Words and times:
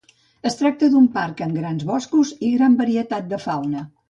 Es 0.49 0.55
tracta 0.61 0.89
d'un 0.93 1.05
parc 1.19 1.43
amb 1.47 1.59
grans 1.59 1.85
boscos 1.91 2.33
i 2.49 2.51
gran 2.57 2.79
varietat 2.81 3.31
de 3.37 3.41
fauna. 3.47 3.87